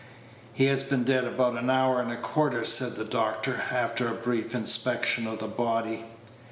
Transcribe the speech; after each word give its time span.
"He 0.51 0.65
has 0.65 0.83
been 0.83 1.03
dead 1.03 1.25
about 1.25 1.57
an 1.59 1.69
hour 1.69 2.01
and 2.01 2.11
a 2.11 2.17
quarter," 2.17 2.65
said 2.65 2.95
the 2.95 3.05
doctor, 3.05 3.65
after 3.69 4.07
a 4.07 4.15
brief 4.15 4.55
inspection 4.55 5.27
of 5.27 5.37
the 5.37 5.47
body. 5.47 6.05